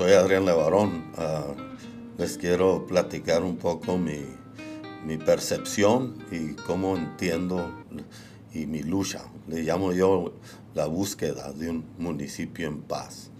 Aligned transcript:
soy 0.00 0.12
Adrián 0.12 0.46
Levarón. 0.46 1.12
Ah, 1.18 1.44
les 2.16 2.38
quiero 2.38 2.86
platicar 2.86 3.42
un 3.42 3.58
poco 3.58 3.98
mi, 3.98 4.24
mi, 5.04 5.18
percepción 5.18 6.16
y 6.32 6.54
cómo 6.54 6.96
entiendo 6.96 7.70
y 8.54 8.64
mi 8.64 8.82
lucha. 8.82 9.20
Le 9.46 9.62
llamo 9.62 9.92
yo 9.92 10.32
la 10.72 10.86
búsqueda 10.86 11.52
de 11.52 11.68
un 11.68 11.84
municipio 11.98 12.66
en 12.66 12.80
paz. 12.80 13.30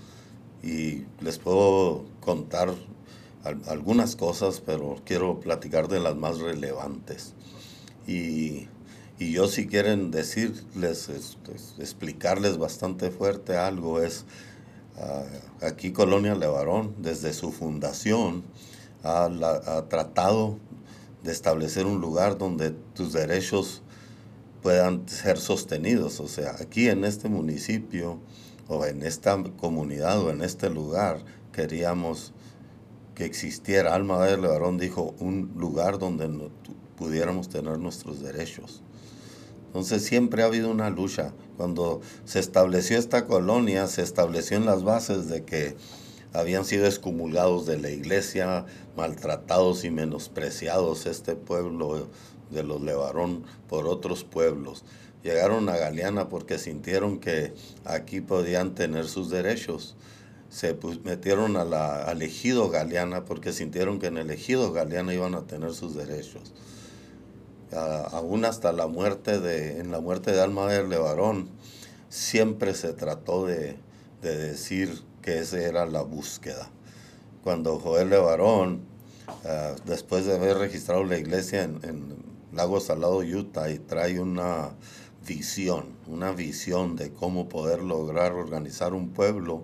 Y 0.63 1.05
les 1.23 1.39
puedo 1.39 2.05
contar 2.21 2.75
algunas 3.67 4.15
cosas, 4.15 4.61
pero 4.61 5.01
quiero 5.07 5.41
platicar 5.41 5.89
de 5.89 6.01
las 6.01 6.15
más 6.15 6.41
relevantes. 6.41 7.33
Y, 8.07 8.69
y 9.19 9.33
yo 9.33 9.49
si 9.49 9.67
quieren 9.67 10.11
decirles, 10.11 11.09
este, 11.09 11.53
explicarles 11.83 12.59
bastante 12.59 13.11
fuerte 13.11 13.57
algo, 13.57 14.03
es 14.03 14.27
Ah, 15.01 15.25
aquí 15.63 15.93
Colonia 15.93 16.35
Levarón, 16.35 16.95
desde 16.99 17.33
su 17.33 17.53
fundación, 17.53 18.45
ha, 19.03 19.85
tratado 19.89 20.59
de 21.23 21.33
establecer 21.33 21.87
un 21.87 22.01
lugar 22.01 22.37
donde 22.37 22.71
tus 22.71 23.15
derechos 23.15 23.83
puedan 24.63 25.09
ser 25.09 25.39
sostenidos. 25.39 26.21
O 26.21 26.29
sea, 26.29 26.57
aquí 26.61 26.89
en 26.89 27.05
este 27.05 27.29
municipio 27.31 28.19
o 28.69 28.85
en 28.85 29.03
esta 29.03 29.43
comunidad 29.59 30.21
o 30.21 30.31
en 30.31 30.43
este 30.43 30.69
lugar 30.69 31.25
queríamos 31.53 32.33
que 33.15 33.25
existiera, 33.25 33.95
Alma 33.95 34.25
de 34.25 34.37
Levarón 34.37 34.79
dijo, 34.79 35.15
un 35.19 35.53
lugar 35.57 35.99
donde 35.99 36.29
pudiéramos 36.97 37.49
tener 37.49 37.79
nuestros 37.79 38.21
derechos. 38.21 38.83
Entonces 39.67 40.05
siempre 40.05 40.43
ha 40.43 40.47
habido 40.47 40.71
una 40.71 40.91
lucha. 40.91 41.33
Cuando 41.61 42.01
se 42.25 42.39
estableció 42.39 42.99
esta 42.99 43.27
colonia, 43.27 43.87
se 43.87 44.01
estableció 44.01 44.57
en 44.57 44.65
las 44.65 44.83
bases 44.83 45.29
de 45.29 45.45
que 45.45 45.77
habían 46.33 46.65
sido 46.65 46.87
excomulgados 46.87 47.67
de 47.67 47.79
la 47.79 47.91
iglesia, 47.91 48.65
maltratados 48.97 49.85
y 49.85 49.91
menospreciados 49.91 51.05
este 51.05 51.37
pueblo 51.37 52.09
de 52.51 52.63
los 52.63 52.81
Levarón 52.81 53.45
por 53.69 53.87
otros 53.87 54.25
pueblos. 54.25 54.85
Llegaron 55.23 55.69
a 55.69 55.77
Galeana 55.77 56.31
porque 56.31 56.57
sintieron 56.59 57.19
que 57.19 57.53
aquí 57.85 58.23
podían 58.23 58.75
tener 58.75 59.07
sus 59.07 59.29
derechos. 59.29 59.97
Se 60.49 60.75
metieron 61.05 61.59
a 61.59 61.67
la, 61.67 62.05
al 62.05 62.23
ejido 62.23 62.71
Galeana 62.71 63.27
porque 63.27 63.53
sintieron 63.53 63.99
que 63.99 64.07
en 64.07 64.17
el 64.17 64.31
ejido 64.31 64.73
Galeana 64.73 65.13
iban 65.13 65.35
a 65.35 65.47
tener 65.47 65.75
sus 65.75 65.95
derechos 65.95 66.55
aún 67.73 68.45
hasta 68.45 68.73
la 68.73 68.87
muerte 68.87 69.39
de, 69.41 69.79
en 69.79 69.91
la 69.91 70.01
muerte 70.01 70.33
de 70.33 70.41
Alma 70.41 70.67
de 70.67 70.87
Levarón, 70.87 71.49
siempre 72.09 72.75
se 72.75 72.93
trató 72.93 73.47
de, 73.47 73.77
decir 74.23 75.03
que 75.23 75.39
esa 75.39 75.61
era 75.61 75.87
la 75.87 76.03
búsqueda. 76.03 76.69
Cuando 77.43 77.79
Joel 77.79 78.11
Levarón, 78.11 78.83
uh, 79.45 79.81
después 79.87 80.27
de 80.27 80.35
haber 80.35 80.59
registrado 80.59 81.05
la 81.05 81.17
iglesia 81.17 81.63
en, 81.63 81.81
en, 81.83 82.31
Lago 82.53 82.81
Salado, 82.81 83.19
Utah, 83.19 83.71
y 83.71 83.79
trae 83.79 84.19
una 84.19 84.71
visión, 85.27 85.85
una 86.09 86.33
visión 86.33 86.97
de 86.97 87.13
cómo 87.13 87.49
poder 87.49 87.81
lograr 87.81 88.33
organizar 88.33 88.93
un 88.93 89.11
pueblo, 89.11 89.63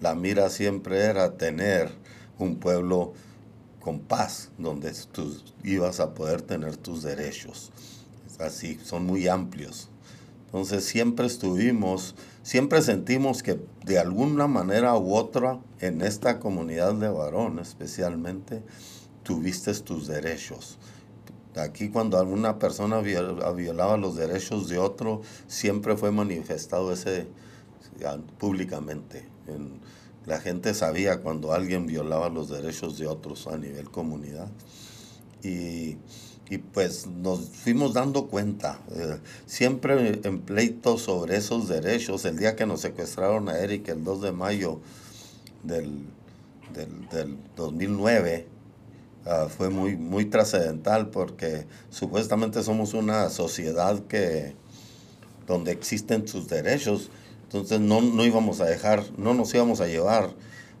la 0.00 0.14
mira 0.14 0.50
siempre 0.50 1.00
era 1.06 1.38
tener 1.38 1.90
un 2.38 2.56
pueblo 2.56 3.14
con 3.88 4.00
paz, 4.00 4.50
donde 4.58 4.92
tú 5.12 5.34
ibas 5.64 5.98
a 5.98 6.12
poder 6.12 6.42
tener 6.42 6.76
tus 6.76 7.02
derechos. 7.02 7.70
Así, 8.38 8.78
son 8.84 9.06
muy 9.06 9.28
amplios. 9.28 9.88
Entonces 10.44 10.84
siempre 10.84 11.26
estuvimos, 11.26 12.14
siempre 12.42 12.82
sentimos 12.82 13.42
que 13.42 13.58
de 13.86 13.98
alguna 13.98 14.46
manera 14.46 14.94
u 14.98 15.14
otra 15.14 15.58
en 15.80 16.02
esta 16.02 16.38
comunidad 16.38 16.96
de 16.96 17.08
varón 17.08 17.60
especialmente, 17.60 18.62
tuviste 19.22 19.72
tus 19.72 20.06
derechos. 20.06 20.76
Aquí 21.56 21.88
cuando 21.88 22.18
alguna 22.18 22.58
persona 22.58 23.00
violaba 23.00 23.96
los 23.96 24.16
derechos 24.16 24.68
de 24.68 24.76
otro, 24.76 25.22
siempre 25.46 25.96
fue 25.96 26.12
manifestado 26.12 26.92
ese 26.92 27.26
públicamente. 28.38 29.26
En, 29.46 29.80
la 30.28 30.40
gente 30.40 30.74
sabía 30.74 31.22
cuando 31.22 31.52
alguien 31.52 31.86
violaba 31.86 32.28
los 32.28 32.50
derechos 32.50 32.98
de 32.98 33.06
otros 33.06 33.46
a 33.46 33.56
nivel 33.56 33.90
comunidad. 33.90 34.48
Y, 35.42 35.96
pues 36.72 37.06
nos 37.06 37.40
fuimos 37.40 37.92
dando 37.94 38.26
cuenta, 38.28 38.78
eh, 38.94 39.18
siempre 39.46 40.20
en 40.24 40.40
pleitos 40.40 41.02
sobre 41.02 41.36
esos 41.36 41.68
derechos, 41.68 42.24
el 42.24 42.38
día 42.38 42.56
que 42.56 42.64
nos 42.64 42.80
secuestraron 42.80 43.48
a 43.48 43.58
Eric, 43.58 43.88
el 43.88 44.02
2 44.02 44.22
de 44.22 44.32
mayo 44.32 44.80
del, 45.62 46.06
del, 46.74 47.36
2009, 47.54 48.46
ah, 49.26 49.48
fue 49.54 49.68
muy, 49.68 49.96
muy 49.96 50.24
trascendental 50.24 51.10
porque 51.10 51.66
supuestamente 51.90 52.62
somos 52.62 52.94
una 52.94 53.28
sociedad 53.28 54.00
que 54.06 54.54
donde 55.46 55.72
existen 55.72 56.26
sus 56.26 56.48
derechos 56.48 57.10
entonces 57.48 57.80
no, 57.80 58.02
no 58.02 58.26
íbamos 58.26 58.60
a 58.60 58.66
dejar, 58.66 59.02
no 59.16 59.32
nos 59.32 59.54
íbamos 59.54 59.80
a 59.80 59.86
llevar 59.86 60.34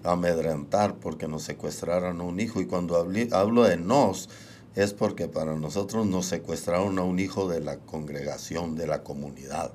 a 0.04 0.12
amedrentar 0.12 0.96
porque 0.96 1.26
nos 1.26 1.42
secuestraran 1.42 2.20
a 2.20 2.24
un 2.24 2.40
hijo. 2.40 2.60
Y 2.60 2.66
cuando 2.66 2.98
hablo 3.32 3.62
de 3.62 3.78
nos, 3.78 4.28
es 4.74 4.92
porque 4.92 5.28
para 5.28 5.56
nosotros 5.56 6.06
nos 6.06 6.26
secuestraron 6.26 6.98
a 6.98 7.04
un 7.04 7.20
hijo 7.20 7.48
de 7.48 7.62
la 7.62 7.78
congregación, 7.78 8.76
de 8.76 8.86
la 8.86 9.02
comunidad 9.02 9.72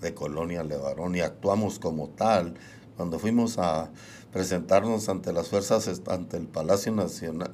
de 0.00 0.14
Colonia 0.14 0.64
Levarón 0.64 1.14
y 1.14 1.20
actuamos 1.20 1.78
como 1.78 2.08
tal. 2.08 2.54
Cuando 2.96 3.20
fuimos 3.20 3.58
a 3.58 3.92
presentarnos 4.32 5.08
ante 5.08 5.32
las 5.32 5.46
fuerzas, 5.46 6.02
ante 6.08 6.38
el 6.38 6.48
Palacio 6.48 6.90
Nacional, 6.90 7.52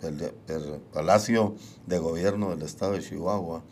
el 0.00 0.80
Palacio 0.92 1.56
de 1.88 1.98
Gobierno 1.98 2.50
del 2.50 2.62
Estado 2.62 2.92
de 2.92 3.00
Chihuahua, 3.00 3.64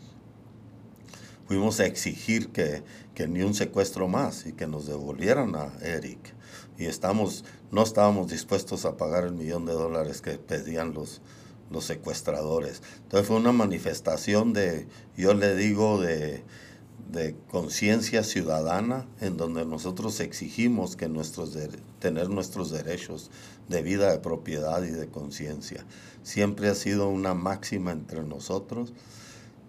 fuimos 1.51 1.81
a 1.81 1.85
exigir 1.85 2.47
que, 2.51 2.81
ni 3.27 3.41
un 3.41 3.53
secuestro 3.53 4.07
más 4.07 4.45
y 4.45 4.53
que 4.53 4.67
nos 4.67 4.87
devolvieran 4.87 5.53
a 5.57 5.73
Eric. 5.81 6.33
Y 6.77 6.85
estamos, 6.85 7.43
no 7.71 7.83
estábamos 7.83 8.31
dispuestos 8.31 8.85
a 8.85 8.95
pagar 8.95 9.25
el 9.25 9.33
millón 9.33 9.65
de 9.65 9.73
dólares 9.73 10.21
que 10.21 10.37
pedían 10.37 10.93
los, 10.93 11.19
los 11.69 11.83
secuestradores. 11.83 12.81
Entonces 13.03 13.27
fue 13.27 13.35
una 13.35 13.51
manifestación 13.51 14.53
de, 14.53 14.87
yo 15.17 15.33
le 15.33 15.53
digo, 15.57 15.99
de, 15.99 16.45
de 17.11 17.35
conciencia 17.49 18.23
ciudadana 18.23 19.05
en 19.19 19.35
donde 19.35 19.65
nosotros 19.65 20.21
exigimos 20.21 20.95
que 20.95 21.09
nuestros 21.09 21.57
tener 21.99 22.29
nuestros 22.29 22.71
derechos 22.71 23.29
de 23.67 23.81
vida, 23.81 24.09
de 24.09 24.19
propiedad 24.19 24.81
y 24.83 24.91
de 24.91 25.09
conciencia. 25.09 25.85
Siempre 26.23 26.69
ha 26.69 26.75
sido 26.75 27.09
una 27.09 27.33
máxima 27.33 27.91
entre 27.91 28.23
nosotros 28.23 28.93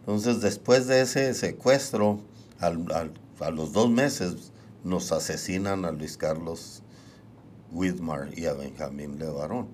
entonces, 0.02 0.40
después 0.40 0.88
de 0.88 1.00
ese 1.00 1.32
secuestro, 1.32 2.18
a 2.58 3.50
los 3.50 3.72
dos 3.72 3.88
meses 3.88 4.50
nos 4.82 5.12
asesinan 5.12 5.84
a 5.84 5.92
Luis 5.92 6.16
Carlos 6.16 6.82
Whitmar 7.70 8.36
y 8.36 8.46
a 8.46 8.52
Benjamín 8.52 9.20
Levarón. 9.20 9.68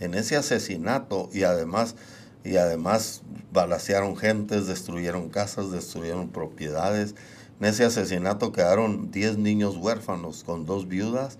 En 0.00 0.14
ese 0.14 0.36
asesinato 0.36 1.28
y 1.34 1.42
además, 1.42 1.96
y 2.44 2.56
además 2.56 3.20
balacearon 3.52 4.16
gentes, 4.16 4.66
destruyeron 4.66 5.28
casas, 5.28 5.70
destruyeron 5.70 6.30
propiedades. 6.30 7.14
En 7.60 7.66
ese 7.66 7.84
asesinato 7.84 8.52
quedaron 8.52 9.10
10 9.10 9.36
niños 9.36 9.76
huérfanos 9.76 10.44
con 10.44 10.64
dos 10.64 10.88
viudas. 10.88 11.36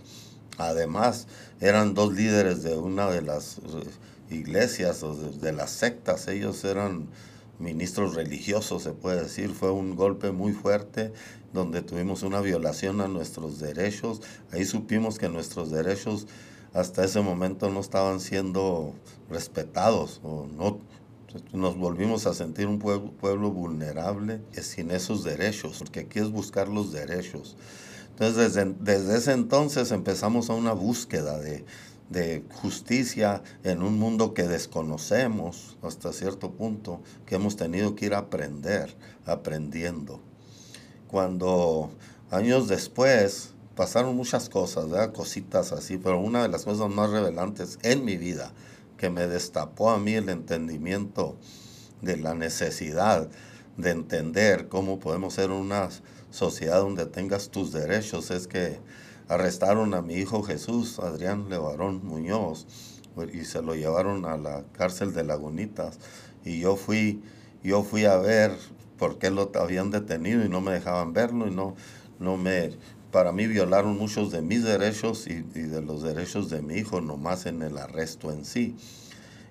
Además, 0.58 1.28
eran 1.60 1.94
dos 1.94 2.12
líderes 2.12 2.62
de 2.62 2.76
una 2.76 3.10
de 3.10 3.22
las 3.22 3.56
eh, 3.58 4.34
iglesias 4.34 5.02
o 5.02 5.14
de 5.14 5.52
las 5.52 5.70
sectas. 5.70 6.28
Ellos 6.28 6.62
eran 6.64 7.08
ministros 7.58 8.14
religiosos, 8.14 8.82
se 8.82 8.92
puede 8.92 9.22
decir. 9.22 9.50
Fue 9.50 9.70
un 9.70 9.96
golpe 9.96 10.32
muy 10.32 10.52
fuerte 10.52 11.12
donde 11.52 11.82
tuvimos 11.82 12.22
una 12.22 12.40
violación 12.40 13.00
a 13.00 13.08
nuestros 13.08 13.58
derechos. 13.58 14.20
Ahí 14.50 14.64
supimos 14.64 15.18
que 15.18 15.28
nuestros 15.28 15.70
derechos 15.70 16.26
hasta 16.72 17.04
ese 17.04 17.20
momento 17.20 17.70
no 17.70 17.80
estaban 17.80 18.20
siendo 18.20 18.94
respetados 19.30 20.20
o 20.24 20.46
no 20.46 20.80
nos 21.52 21.76
volvimos 21.76 22.26
a 22.26 22.34
sentir 22.34 22.66
un 22.66 22.78
pueblo, 22.78 23.10
pueblo 23.12 23.50
vulnerable 23.50 24.40
sin 24.52 24.90
esos 24.90 25.24
derechos, 25.24 25.78
porque 25.78 26.00
aquí 26.00 26.20
es 26.20 26.30
buscar 26.30 26.68
los 26.68 26.92
derechos. 26.92 27.56
Entonces, 28.10 28.54
desde, 28.54 28.74
desde 28.78 29.16
ese 29.16 29.32
entonces 29.32 29.90
empezamos 29.90 30.48
a 30.48 30.54
una 30.54 30.72
búsqueda 30.72 31.38
de, 31.38 31.64
de 32.14 32.44
justicia 32.62 33.42
en 33.64 33.82
un 33.82 33.98
mundo 33.98 34.32
que 34.32 34.44
desconocemos 34.44 35.76
hasta 35.82 36.12
cierto 36.12 36.52
punto, 36.52 37.02
que 37.26 37.34
hemos 37.34 37.56
tenido 37.56 37.94
que 37.94 38.06
ir 38.06 38.14
a 38.14 38.18
aprender, 38.18 38.96
aprendiendo. 39.26 40.20
Cuando 41.08 41.90
años 42.30 42.68
después 42.68 43.50
pasaron 43.74 44.16
muchas 44.16 44.48
cosas, 44.48 44.86
cositas 45.08 45.72
así, 45.72 45.98
pero 45.98 46.20
una 46.20 46.42
de 46.42 46.48
las 46.48 46.64
cosas 46.64 46.88
más 46.88 47.10
revelantes 47.10 47.78
en 47.82 48.04
mi 48.04 48.16
vida, 48.16 48.52
que 48.96 49.10
me 49.10 49.26
destapó 49.26 49.90
a 49.90 49.98
mí 49.98 50.14
el 50.14 50.28
entendimiento 50.28 51.36
de 52.00 52.16
la 52.16 52.34
necesidad 52.34 53.28
de 53.76 53.90
entender 53.90 54.68
cómo 54.68 55.00
podemos 55.00 55.34
ser 55.34 55.50
una 55.50 55.88
sociedad 56.30 56.80
donde 56.80 57.06
tengas 57.06 57.50
tus 57.50 57.72
derechos, 57.72 58.30
es 58.30 58.46
que 58.46 58.78
arrestaron 59.28 59.94
a 59.94 60.02
mi 60.02 60.14
hijo 60.14 60.42
Jesús, 60.42 60.98
Adrián 60.98 61.48
Levarón 61.48 62.04
Muñoz, 62.04 62.66
y 63.32 63.44
se 63.44 63.62
lo 63.62 63.74
llevaron 63.74 64.24
a 64.24 64.36
la 64.36 64.64
cárcel 64.72 65.12
de 65.12 65.24
Lagunitas. 65.24 65.98
Y 66.44 66.60
yo 66.60 66.76
fui, 66.76 67.22
yo 67.62 67.82
fui 67.82 68.04
a 68.04 68.16
ver 68.16 68.52
por 68.98 69.18
qué 69.18 69.30
lo 69.30 69.50
habían 69.54 69.90
detenido 69.90 70.44
y 70.44 70.48
no 70.48 70.60
me 70.60 70.72
dejaban 70.72 71.12
verlo 71.12 71.46
y 71.46 71.50
no, 71.50 71.74
no 72.18 72.36
me, 72.36 72.70
para 73.10 73.32
mí 73.32 73.46
violaron 73.46 73.96
muchos 73.96 74.30
de 74.30 74.42
mis 74.42 74.64
derechos 74.64 75.26
y, 75.26 75.44
y 75.54 75.62
de 75.62 75.80
los 75.80 76.02
derechos 76.02 76.50
de 76.50 76.62
mi 76.62 76.74
hijo, 76.74 77.00
nomás 77.00 77.46
en 77.46 77.62
el 77.62 77.78
arresto 77.78 78.32
en 78.32 78.44
sí. 78.44 78.76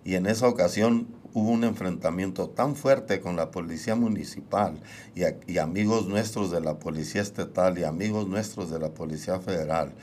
Y 0.05 0.15
en 0.15 0.25
esa 0.25 0.47
ocasión 0.47 1.07
hubo 1.33 1.50
un 1.50 1.63
enfrentamiento 1.63 2.50
tan 2.50 2.75
fuerte 2.75 3.19
con 3.19 3.35
la 3.35 3.51
policía 3.51 3.95
municipal 3.95 4.80
y, 5.15 5.57
amigos 5.57 6.07
nuestros 6.07 6.51
de 6.51 6.62
la 6.62 6.80
policía 6.80 7.21
estatal 7.21 7.77
y 7.77 7.83
amigos 7.83 8.27
nuestros 8.27 8.69
de 8.69 8.80
la 8.80 8.89
policía 8.89 9.39
federal 9.39 9.94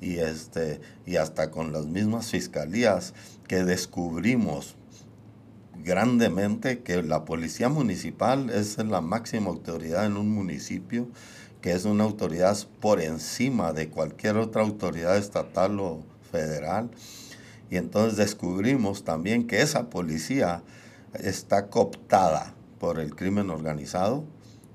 y, 0.00 0.16
este, 0.18 0.80
y 1.06 1.16
hasta 1.16 1.50
con 1.50 1.72
las 1.72 1.86
mismas 1.86 2.30
fiscalías 2.30 3.14
que 3.46 3.64
descubrimos 3.64 4.76
grandemente 5.84 6.80
que 6.80 7.02
la 7.02 7.24
policía 7.24 7.68
municipal 7.68 8.50
es 8.50 8.78
la 8.78 9.00
máxima 9.00 9.50
autoridad 9.50 10.06
en 10.06 10.16
un 10.16 10.30
municipio, 10.30 11.08
que 11.60 11.72
es 11.72 11.84
una 11.84 12.04
autoridad 12.04 12.56
por 12.80 13.00
encima 13.00 13.72
de 13.72 13.88
cualquier 13.88 14.36
otra 14.36 14.62
autoridad 14.62 15.16
estatal 15.16 15.78
o 15.80 16.02
federal. 16.30 16.90
Y 17.70 17.76
entonces 17.76 18.16
descubrimos 18.16 19.04
también 19.04 19.46
que 19.46 19.60
esa 19.60 19.90
policía 19.90 20.62
está 21.14 21.68
cooptada 21.68 22.54
por 22.78 22.98
el 22.98 23.14
crimen 23.14 23.50
organizado. 23.50 24.24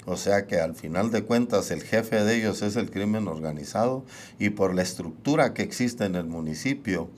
O 0.06 0.18
sea 0.18 0.48
que 0.48 0.60
al 0.60 0.76
final 0.76 1.12
de 1.12 1.24
cuentas 1.24 1.72
el 1.72 1.82
jefe 1.82 2.24
de 2.24 2.36
ellos 2.36 2.62
es 2.62 2.76
el 2.76 2.92
crimen 2.92 3.28
organizado 3.28 4.04
y 4.38 4.50
por 4.50 4.76
la 4.76 4.82
estructura 4.82 5.54
que 5.54 5.64
existe 5.64 6.04
en 6.04 6.16
el 6.16 6.26
municipio 6.26 7.10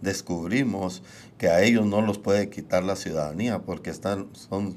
descubrimos 0.00 1.02
que 1.36 1.48
a 1.48 1.62
ellos 1.62 1.84
no 1.84 2.00
los 2.00 2.18
puede 2.18 2.48
quitar 2.48 2.84
la 2.84 2.96
ciudadanía 2.96 3.60
porque 3.60 3.90
están, 3.90 4.28
son 4.32 4.76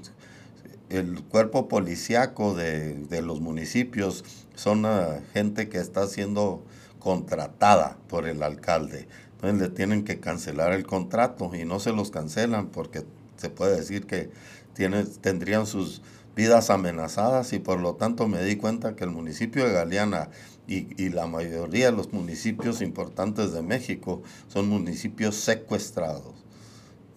el 0.90 1.24
cuerpo 1.24 1.68
policíaco 1.68 2.54
de, 2.56 2.94
de 2.94 3.22
los 3.22 3.40
municipios 3.40 4.24
son 4.56 4.86
gente 5.34 5.70
que 5.70 5.80
está 5.80 6.08
siendo 6.08 6.64
contratada 7.00 7.98
por 8.08 8.28
el 8.28 8.42
alcalde. 8.44 9.08
Entonces 9.34 9.62
le 9.62 9.76
tienen 9.76 10.04
que 10.04 10.20
cancelar 10.20 10.74
el 10.74 10.86
contrato 10.86 11.52
y 11.54 11.66
no 11.66 11.80
se 11.80 11.92
los 11.92 12.10
cancelan 12.10 12.68
porque 12.68 13.06
se 13.38 13.50
puede 13.50 13.78
decir 13.78 14.06
que 14.06 14.30
tiene, 14.74 15.04
tendrían 15.04 15.66
sus 15.66 16.02
vidas 16.36 16.70
amenazadas 16.70 17.54
y 17.54 17.60
por 17.60 17.80
lo 17.80 17.96
tanto 17.96 18.28
me 18.28 18.44
di 18.44 18.58
cuenta 18.58 18.96
que 18.96 19.06
el 19.06 19.12
municipio 19.12 19.66
de 19.66 19.74
Galeana 19.74 20.30
y, 20.68 21.02
y, 21.02 21.10
la 21.10 21.28
mayoría 21.28 21.92
de 21.92 21.92
los 21.92 22.12
municipios 22.12 22.82
importantes 22.82 23.54
de 23.54 23.62
México 23.62 24.24
son 24.48 24.68
municipios 24.68 25.36
secuestrados. 25.36 26.34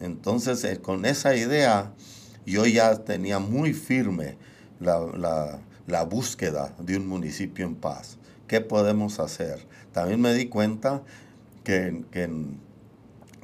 Entonces, 0.00 0.62
eh, 0.64 0.80
con 0.80 1.06
esa 1.06 1.34
idea, 1.34 1.92
yo 2.44 2.66
ya 2.66 3.04
tenía 3.04 3.38
muy 3.38 3.72
firme 3.72 4.36
la, 4.80 5.00
la, 5.16 5.60
la, 5.86 6.04
búsqueda 6.04 6.74
de 6.78 6.98
un 6.98 7.06
municipio 7.06 7.66
en 7.66 7.74
paz. 7.74 8.18
¿Qué 8.46 8.60
podemos 8.60 9.18
hacer? 9.18 9.66
También 9.92 10.20
me 10.20 10.34
di 10.34 10.48
cuenta 10.48 11.02
que, 11.64 12.04
que 12.12 12.24
en, 12.24 12.60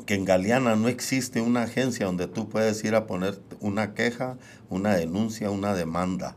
que 0.06 0.14
en 0.14 0.24
Galeana 0.24 0.76
no 0.76 0.88
existe 0.88 1.40
una 1.40 1.62
agencia 1.62 2.06
donde 2.06 2.26
tú 2.26 2.48
puedes 2.48 2.82
ir 2.84 2.94
a 2.94 3.06
poner 3.06 3.40
una 3.60 3.94
queja, 3.94 4.36
una 4.68 4.94
denuncia, 4.94 5.50
una 5.50 5.74
demanda, 5.74 6.36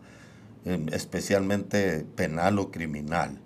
especialmente 0.92 2.06
penal 2.16 2.60
o 2.60 2.72
criminal. 2.72 3.40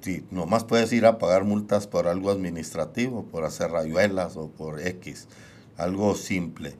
Sí, 0.00 0.24
nomás 0.30 0.64
puedes 0.64 0.92
ir 0.92 1.06
a 1.06 1.18
pagar 1.18 1.44
multas 1.44 1.86
por 1.86 2.06
algo 2.06 2.30
administrativo, 2.30 3.24
por 3.24 3.44
hacer 3.44 3.70
rayuelas 3.70 4.36
o 4.36 4.48
por 4.48 4.80
X, 4.80 5.26
algo 5.76 6.14
simple. 6.14 6.76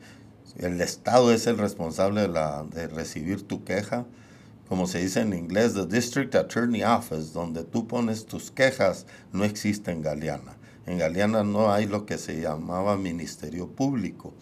El 0.56 0.80
Estado 0.80 1.32
es 1.32 1.46
el 1.46 1.58
responsable 1.58 2.22
de, 2.22 2.28
la, 2.28 2.64
de 2.64 2.86
recibir 2.86 3.46
tu 3.46 3.64
queja, 3.64 4.06
como 4.68 4.86
se 4.86 4.98
dice 4.98 5.20
en 5.20 5.32
inglés, 5.32 5.74
the 5.74 5.86
District 5.86 6.34
Attorney 6.34 6.82
Office, 6.82 7.32
donde 7.32 7.64
tú 7.64 7.86
pones 7.86 8.26
tus 8.26 8.50
quejas, 8.50 9.06
no 9.32 9.44
existe 9.44 9.90
en 9.90 10.02
Galeana. 10.02 10.57
En 10.88 10.96
Galeana 10.96 11.44
no 11.44 11.70
hay 11.70 11.84
lo 11.84 12.06
que 12.06 12.16
se 12.16 12.40
llamaba 12.40 12.96
ministerio 12.96 13.68
público. 13.68 14.32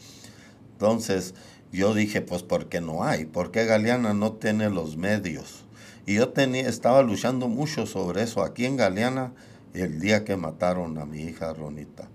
Entonces 0.74 1.34
yo 1.72 1.92
dije, 1.92 2.20
pues 2.20 2.44
¿por 2.44 2.68
qué 2.68 2.80
no 2.80 3.02
hay? 3.02 3.24
¿Por 3.24 3.50
qué 3.50 3.64
Galeana 3.64 4.14
no 4.14 4.34
tiene 4.34 4.70
los 4.70 4.96
medios? 4.96 5.64
Y 6.06 6.14
yo 6.14 6.28
tenía, 6.28 6.68
estaba 6.68 7.02
luchando 7.02 7.48
mucho 7.48 7.84
sobre 7.84 8.22
eso 8.22 8.44
aquí 8.44 8.64
en 8.64 8.76
Galeana 8.76 9.32
el 9.74 9.98
día 9.98 10.24
que 10.24 10.36
mataron 10.36 10.98
a 10.98 11.04
mi 11.04 11.22
hija 11.22 11.52
Ronita, 11.52 12.08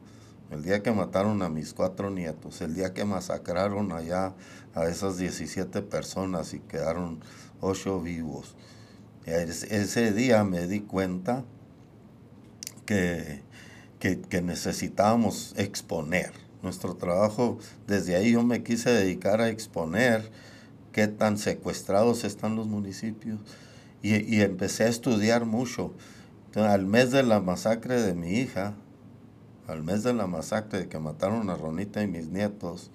el 0.49 0.63
día 0.63 0.81
que 0.81 0.93
mataron 0.93 1.41
a 1.41 1.49
mis 1.49 1.73
cuatro 1.73 2.09
nietos, 2.09 2.61
el 2.61 2.73
día 2.73 2.93
que 2.93 3.03
masacraron 3.03 3.91
allá 3.91 4.33
a 4.73 4.85
esas 4.85 5.17
17 5.17 5.81
personas 5.81 6.53
y 6.53 6.59
quedaron 6.61 7.19
ocho 7.59 7.99
vivos. 7.99 8.55
Ese 9.25 10.13
día 10.13 10.45
me 10.45 10.67
di 10.67 10.79
cuenta 10.79 11.43
que 12.85 13.50
que, 14.01 14.41
necesitábamos 14.41 15.53
exponer. 15.57 16.31
Nuestro 16.63 16.95
trabajo, 16.95 17.59
desde 17.87 18.15
ahí 18.15 18.31
yo 18.31 18.43
me 18.43 18.63
quise 18.63 18.89
dedicar 18.89 19.41
a 19.41 19.49
exponer 19.49 20.31
qué 20.91 21.07
tan 21.07 21.37
secuestrados 21.37 22.23
están 22.23 22.55
los 22.55 22.67
municipios 22.67 23.39
y, 24.01 24.41
empecé 24.41 24.83
a 24.85 24.89
estudiar 24.89 25.45
mucho. 25.45 25.93
al 26.55 26.85
mes 26.85 27.11
de 27.11 27.23
la 27.23 27.39
masacre 27.39 28.01
de 28.01 28.13
mi 28.13 28.33
hija, 28.33 28.73
al 29.67 29.83
mes 29.83 30.03
de 30.03 30.13
la 30.13 30.27
masacre 30.27 30.79
de 30.79 30.87
que 30.89 30.99
mataron 30.99 31.49
a 31.49 31.55
Ronita 31.55 32.01
y 32.01 32.07
mis 32.07 32.27
nietos, 32.27 32.89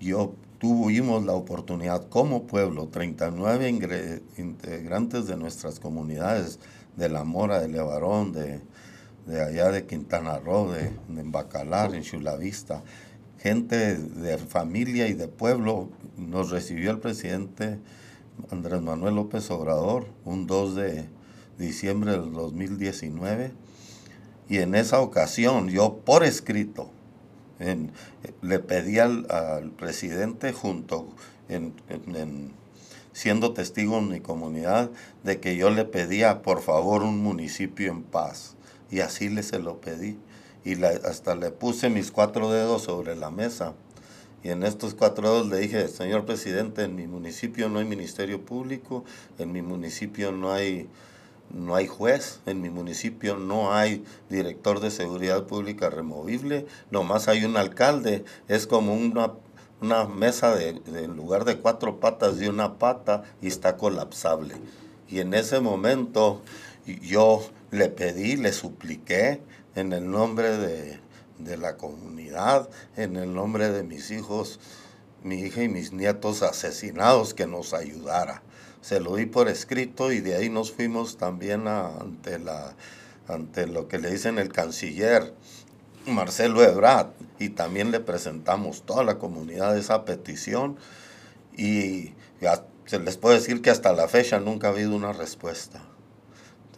yo 0.00 0.34
tuvimos 0.58 1.24
la 1.24 1.32
oportunidad 1.32 2.08
como 2.08 2.46
pueblo, 2.46 2.88
39 2.88 4.22
integrantes 4.36 5.26
de 5.26 5.36
nuestras 5.36 5.78
comunidades, 5.80 6.58
de 6.96 7.08
La 7.08 7.24
Mora, 7.24 7.60
de 7.60 7.68
Levarón, 7.68 8.32
de, 8.32 8.60
de 9.26 9.42
allá 9.42 9.70
de 9.70 9.86
Quintana 9.86 10.38
Roo, 10.38 10.72
de, 10.72 10.90
en 11.08 11.32
Bacalar, 11.32 11.94
en 11.94 12.02
Chulavista, 12.02 12.82
gente 13.38 13.96
de 13.96 14.38
familia 14.38 15.06
y 15.08 15.14
de 15.14 15.28
pueblo, 15.28 15.88
nos 16.16 16.50
recibió 16.50 16.90
el 16.90 16.98
presidente 16.98 17.78
Andrés 18.50 18.82
Manuel 18.82 19.14
López 19.14 19.50
Obrador 19.50 20.06
un 20.24 20.46
2 20.46 20.74
de 20.74 21.08
diciembre 21.58 22.12
del 22.12 22.32
2019 22.32 23.52
y 24.48 24.58
en 24.58 24.74
esa 24.74 25.00
ocasión 25.00 25.68
yo 25.68 25.98
por 26.04 26.24
escrito 26.24 26.90
le 28.42 28.58
pedí 28.58 28.98
al, 28.98 29.72
presidente 29.78 30.52
junto 30.52 31.08
siendo 33.12 33.52
testigo 33.52 33.98
en 33.98 34.08
mi 34.08 34.20
comunidad 34.20 34.90
de 35.22 35.38
que 35.38 35.56
yo 35.56 35.70
le 35.70 35.84
pedía 35.84 36.42
por 36.42 36.60
favor 36.60 37.02
un 37.02 37.22
municipio 37.22 37.92
en 37.92 38.02
paz 38.02 38.56
y 38.94 39.00
así 39.00 39.28
le 39.28 39.42
se 39.42 39.58
lo 39.58 39.80
pedí. 39.80 40.16
Y 40.64 40.80
hasta 40.84 41.34
le 41.34 41.50
puse 41.50 41.90
mis 41.90 42.12
cuatro 42.12 42.52
dedos 42.52 42.82
sobre 42.82 43.16
la 43.16 43.32
mesa. 43.32 43.74
Y 44.44 44.50
en 44.50 44.62
estos 44.62 44.94
cuatro 44.94 45.28
dedos 45.32 45.48
le 45.48 45.58
dije, 45.58 45.88
señor 45.88 46.24
presidente, 46.24 46.84
en 46.84 46.94
mi 46.94 47.08
municipio 47.08 47.68
no 47.68 47.80
hay 47.80 47.86
ministerio 47.86 48.44
público, 48.44 49.04
en 49.38 49.50
mi 49.50 49.62
municipio 49.62 50.30
no 50.30 50.52
hay, 50.52 50.88
no 51.50 51.74
hay 51.74 51.88
juez, 51.88 52.38
en 52.46 52.60
mi 52.60 52.70
municipio 52.70 53.36
no 53.36 53.74
hay 53.74 54.04
director 54.30 54.78
de 54.78 54.92
seguridad 54.92 55.44
pública 55.48 55.90
removible, 55.90 56.66
nomás 56.92 57.26
hay 57.26 57.44
un 57.44 57.56
alcalde, 57.56 58.24
es 58.46 58.68
como 58.68 58.94
una, 58.94 59.32
una 59.80 60.04
mesa 60.04 60.54
de, 60.54 60.74
de, 60.74 61.04
en 61.04 61.16
lugar 61.16 61.44
de 61.44 61.58
cuatro 61.58 61.98
patas 61.98 62.38
de 62.38 62.48
una 62.48 62.78
pata 62.78 63.24
y 63.42 63.48
está 63.48 63.76
colapsable. 63.76 64.54
Y 65.08 65.18
en 65.18 65.34
ese 65.34 65.58
momento 65.58 66.42
yo 66.86 67.42
le 67.74 67.88
pedí, 67.88 68.36
le 68.36 68.52
supliqué 68.52 69.40
en 69.74 69.92
el 69.92 70.10
nombre 70.10 70.56
de, 70.56 71.56
la 71.58 71.76
comunidad, 71.76 72.68
en 72.96 73.16
el 73.16 73.34
nombre 73.34 73.70
de 73.70 73.82
mis 73.82 74.10
hijos, 74.10 74.60
mi 75.22 75.40
hija 75.40 75.62
y 75.62 75.68
mis 75.68 75.92
nietos 75.92 76.42
asesinados, 76.42 77.34
que 77.34 77.46
nos 77.46 77.74
ayudara. 77.74 78.42
Se 78.80 79.00
lo 79.00 79.16
di 79.16 79.26
por 79.26 79.48
escrito 79.48 80.12
y 80.12 80.20
de 80.20 80.36
ahí 80.36 80.48
nos 80.48 80.72
fuimos 80.72 81.16
también 81.16 81.66
ante, 81.66 82.38
la, 82.38 82.74
ante 83.28 83.66
lo 83.66 83.88
que 83.88 83.98
le 83.98 84.10
dicen 84.10 84.38
el 84.38 84.52
canciller 84.52 85.34
Marcelo 86.06 86.62
Ebrard 86.62 87.08
y 87.38 87.48
también 87.48 87.90
le 87.90 88.00
presentamos 88.00 88.82
toda 88.82 89.04
la 89.04 89.18
comunidad 89.18 89.76
esa 89.76 90.04
petición 90.04 90.76
y 91.56 92.12
se 92.84 92.98
les 93.00 93.16
puedo 93.16 93.34
decir 93.34 93.62
que 93.62 93.70
hasta 93.70 93.92
la 93.94 94.06
fecha 94.06 94.38
nunca 94.38 94.68
ha 94.68 94.70
habido 94.70 94.94
una 94.94 95.14
respuesta 95.14 95.82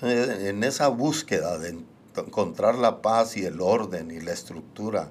en 0.02 0.64
esa 0.64 0.88
búsqueda 0.88 1.58
de 1.58 1.78
encontrar 2.16 2.76
la 2.76 3.02
paz 3.02 3.36
y 3.36 3.44
el 3.44 3.60
orden 3.60 4.10
y 4.10 4.20
la 4.20 4.32
estructura 4.32 5.10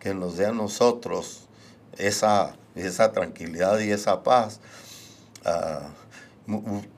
que 0.00 0.14
nos 0.14 0.36
dé 0.36 0.46
a 0.46 0.52
nosotros 0.52 1.48
esa, 1.96 2.56
esa 2.74 3.12
tranquilidad 3.12 3.80
y 3.80 3.90
esa 3.90 4.22
paz, 4.22 4.60
uh, 5.44 6.50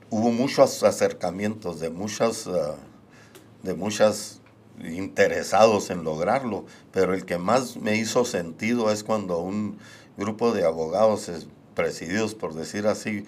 hubo 0.09 0.31
muchos 0.31 0.83
acercamientos 0.83 1.79
de 1.79 1.89
muchas, 1.89 2.47
uh, 2.47 2.75
de 3.63 3.73
muchas 3.73 4.41
interesados 4.83 5.89
en 5.89 6.03
lograrlo, 6.03 6.65
pero 6.91 7.13
el 7.13 7.25
que 7.25 7.37
más 7.37 7.77
me 7.77 7.97
hizo 7.97 8.25
sentido 8.25 8.91
es 8.91 9.03
cuando 9.03 9.39
un 9.39 9.77
grupo 10.17 10.53
de 10.53 10.65
abogados 10.65 11.29
presididos, 11.75 12.35
por 12.35 12.53
decir 12.53 12.87
así, 12.87 13.25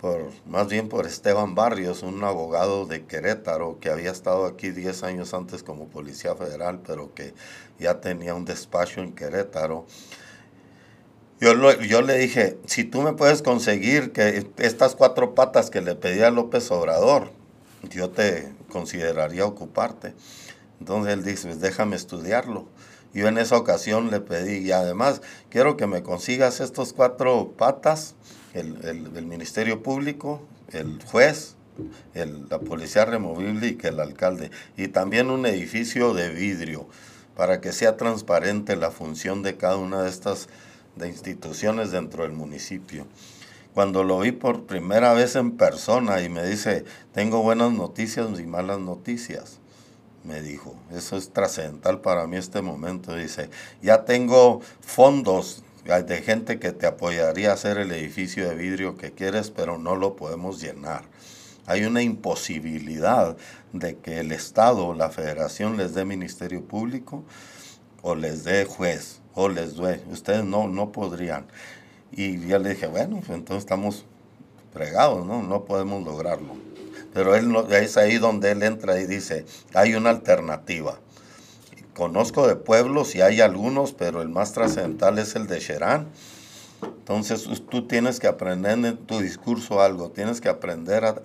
por, 0.00 0.30
más 0.46 0.68
bien 0.68 0.88
por 0.88 1.06
Esteban 1.06 1.54
Barrios, 1.54 2.02
un 2.02 2.22
abogado 2.24 2.86
de 2.86 3.04
Querétaro 3.04 3.78
que 3.80 3.90
había 3.90 4.10
estado 4.10 4.46
aquí 4.46 4.70
10 4.70 5.02
años 5.02 5.34
antes 5.34 5.62
como 5.62 5.88
policía 5.88 6.34
federal, 6.34 6.80
pero 6.86 7.14
que 7.14 7.34
ya 7.78 8.00
tenía 8.00 8.34
un 8.34 8.44
despacho 8.44 9.00
en 9.00 9.12
Querétaro. 9.12 9.86
Yo, 11.40 11.52
yo 11.82 12.02
le 12.02 12.18
dije, 12.18 12.58
si 12.66 12.84
tú 12.84 13.02
me 13.02 13.12
puedes 13.12 13.42
conseguir 13.42 14.12
que 14.12 14.46
estas 14.58 14.94
cuatro 14.94 15.34
patas 15.34 15.70
que 15.70 15.80
le 15.80 15.94
pedí 15.94 16.22
a 16.22 16.30
López 16.30 16.70
Obrador, 16.70 17.30
yo 17.90 18.10
te 18.10 18.52
consideraría 18.70 19.46
ocuparte. 19.46 20.14
Entonces 20.80 21.12
él 21.12 21.24
dice, 21.24 21.48
pues 21.48 21.60
déjame 21.60 21.96
estudiarlo. 21.96 22.66
Yo 23.14 23.26
en 23.26 23.38
esa 23.38 23.56
ocasión 23.56 24.10
le 24.10 24.20
pedí, 24.20 24.58
y 24.58 24.72
además 24.72 25.22
quiero 25.48 25.76
que 25.76 25.86
me 25.86 26.02
consigas 26.02 26.60
estos 26.60 26.92
cuatro 26.92 27.52
patas, 27.56 28.14
el, 28.58 29.10
el, 29.16 29.26
Ministerio 29.26 29.82
Público, 29.82 30.42
el 30.72 31.02
juez, 31.04 31.56
el, 32.14 32.48
la 32.48 32.58
policía 32.58 33.04
removible 33.04 33.68
y 33.68 33.74
que 33.76 33.88
el 33.88 34.00
alcalde. 34.00 34.50
Y 34.76 34.88
también 34.88 35.30
un 35.30 35.46
edificio 35.46 36.14
de 36.14 36.30
vidrio 36.30 36.88
para 37.36 37.60
que 37.60 37.72
sea 37.72 37.96
transparente 37.96 38.76
la 38.76 38.90
función 38.90 39.42
de 39.42 39.56
cada 39.56 39.76
una 39.76 40.02
de 40.02 40.10
estas 40.10 40.48
de 40.96 41.08
instituciones 41.08 41.92
dentro 41.92 42.24
del 42.24 42.32
municipio. 42.32 43.06
Cuando 43.74 44.02
lo 44.02 44.18
vi 44.18 44.32
por 44.32 44.64
primera 44.64 45.12
vez 45.12 45.36
en 45.36 45.52
persona 45.56 46.20
y 46.22 46.28
me 46.28 46.44
dice, 46.44 46.84
tengo 47.12 47.42
buenas 47.42 47.72
noticias 47.72 48.40
y 48.40 48.46
malas 48.46 48.80
noticias 48.80 49.60
me 50.24 50.42
dijo. 50.42 50.74
Eso 50.92 51.16
es 51.16 51.30
trascendental 51.30 52.00
para 52.00 52.26
mí 52.26 52.36
este 52.36 52.60
momento. 52.62 53.14
Dice, 53.14 53.50
ya 53.82 54.04
tengo 54.04 54.60
fondos 54.80 55.64
de 55.88 56.20
gente 56.20 56.58
que 56.58 56.72
te 56.72 56.86
apoyaría 56.86 57.50
a 57.50 57.54
hacer 57.54 57.78
el 57.78 57.90
edificio 57.92 58.46
de 58.46 58.54
vidrio 58.54 58.98
que 58.98 59.12
quieres, 59.12 59.50
pero 59.50 59.78
no 59.78 59.96
lo 59.96 60.16
podemos 60.16 60.60
llenar. 60.60 61.04
Hay 61.64 61.84
una 61.84 62.02
imposibilidad 62.02 63.38
de 63.72 63.96
que 63.96 64.20
el 64.20 64.32
Estado 64.32 64.86
o 64.86 64.94
la 64.94 65.08
Federación 65.08 65.78
les 65.78 65.94
dé 65.94 66.04
Ministerio 66.04 66.62
Público 66.62 67.24
o 68.02 68.14
les 68.14 68.44
dé 68.44 68.66
juez 68.66 69.20
o 69.34 69.48
les 69.48 69.76
dé. 69.78 70.02
Ustedes 70.10 70.44
no, 70.44 70.68
no 70.68 70.92
podrían. 70.92 71.46
Y 72.12 72.46
ya 72.46 72.58
le 72.58 72.70
dije, 72.70 72.86
bueno, 72.86 73.16
pues 73.24 73.30
entonces 73.30 73.64
estamos 73.64 74.04
fregados, 74.74 75.26
¿no? 75.26 75.42
No 75.42 75.64
podemos 75.64 76.04
lograrlo. 76.04 76.54
Pero 77.14 77.34
él 77.34 77.54
es 77.70 77.96
ahí 77.96 78.18
donde 78.18 78.50
él 78.50 78.62
entra 78.62 79.00
y 79.00 79.06
dice, 79.06 79.46
hay 79.72 79.94
una 79.94 80.10
alternativa. 80.10 81.00
Conozco 81.98 82.46
de 82.46 82.54
pueblos 82.54 83.16
y 83.16 83.22
hay 83.22 83.40
algunos, 83.40 83.92
pero 83.92 84.22
el 84.22 84.28
más 84.28 84.52
trascendental 84.52 85.18
es 85.18 85.34
el 85.34 85.48
de 85.48 85.58
Sherán. 85.58 86.06
Entonces 86.80 87.42
tú 87.68 87.88
tienes 87.88 88.20
que 88.20 88.28
aprender 88.28 88.78
en 88.78 88.96
tu 88.98 89.18
discurso 89.18 89.82
algo, 89.82 90.12
tienes 90.12 90.40
que 90.40 90.48
aprender 90.48 91.04
a, 91.04 91.16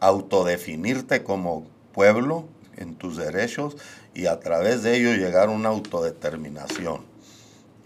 autodefinirte 0.00 1.22
como 1.24 1.66
pueblo 1.94 2.44
en 2.76 2.94
tus 2.94 3.16
derechos 3.16 3.78
y 4.14 4.26
a 4.26 4.38
través 4.38 4.82
de 4.82 4.98
ello 4.98 5.14
llegar 5.14 5.48
a 5.48 5.52
una 5.52 5.70
autodeterminación. 5.70 7.00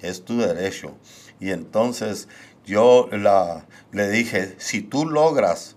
Es 0.02 0.24
tu 0.24 0.38
derecho. 0.40 0.96
Y 1.38 1.52
entonces 1.52 2.26
yo 2.66 3.08
la, 3.12 3.66
le 3.92 4.10
dije, 4.10 4.56
si 4.58 4.82
tú 4.82 5.06
logras 5.06 5.76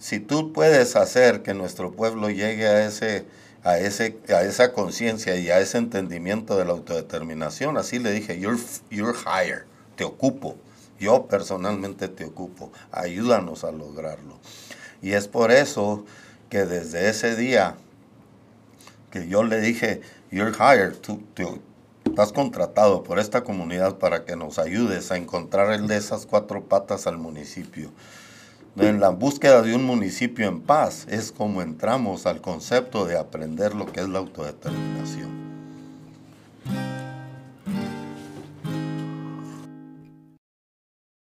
si 0.00 0.18
tú 0.18 0.54
puedes 0.54 0.96
hacer 0.96 1.42
que 1.42 1.52
nuestro 1.52 1.92
pueblo 1.92 2.30
llegue 2.30 2.66
a, 2.66 2.86
ese, 2.86 3.26
a, 3.64 3.78
ese, 3.78 4.18
a 4.28 4.42
esa 4.42 4.72
conciencia 4.72 5.36
y 5.36 5.50
a 5.50 5.60
ese 5.60 5.78
entendimiento 5.78 6.56
de 6.56 6.64
la 6.64 6.72
autodeterminación, 6.72 7.76
así 7.76 7.98
le 7.98 8.12
dije, 8.12 8.38
you're, 8.38 8.60
you're 8.90 9.16
hired, 9.18 9.64
te 9.96 10.04
ocupo, 10.04 10.56
yo 10.98 11.26
personalmente 11.26 12.08
te 12.08 12.24
ocupo, 12.24 12.72
ayúdanos 12.92 13.64
a 13.64 13.72
lograrlo. 13.72 14.38
Y 15.02 15.12
es 15.12 15.28
por 15.28 15.50
eso 15.50 16.04
que 16.48 16.64
desde 16.64 17.08
ese 17.08 17.36
día 17.36 17.76
que 19.10 19.28
yo 19.28 19.42
le 19.42 19.60
dije, 19.60 20.02
you're 20.30 20.52
hired, 20.52 20.96
tú, 20.96 21.22
estás 22.04 22.32
contratado 22.32 23.02
por 23.02 23.18
esta 23.18 23.42
comunidad 23.44 23.98
para 23.98 24.24
que 24.24 24.36
nos 24.36 24.58
ayudes 24.58 25.10
a 25.10 25.16
encontrar 25.16 25.72
el 25.72 25.86
de 25.86 25.96
esas 25.96 26.26
cuatro 26.26 26.64
patas 26.64 27.06
al 27.06 27.18
municipio 27.18 27.90
en 28.76 29.00
la 29.00 29.10
búsqueda 29.10 29.62
de 29.62 29.74
un 29.74 29.84
municipio 29.84 30.46
en 30.46 30.60
paz 30.60 31.06
es 31.08 31.32
como 31.32 31.62
entramos 31.62 32.26
al 32.26 32.40
concepto 32.40 33.04
de 33.04 33.18
aprender 33.18 33.74
lo 33.74 33.86
que 33.86 34.00
es 34.00 34.08
la 34.08 34.20
autodeterminación. 34.20 35.39